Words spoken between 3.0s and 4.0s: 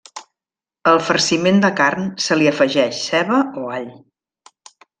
ceba o all.